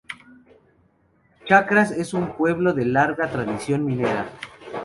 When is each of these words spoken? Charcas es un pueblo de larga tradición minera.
Charcas 1.45 1.91
es 1.91 2.15
un 2.15 2.33
pueblo 2.35 2.73
de 2.73 2.85
larga 2.85 3.29
tradición 3.29 3.85
minera. 3.85 4.31